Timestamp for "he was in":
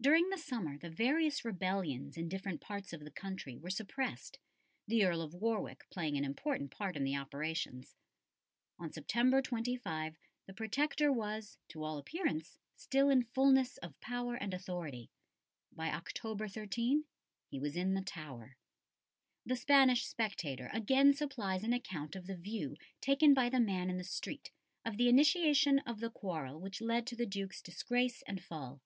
17.48-17.94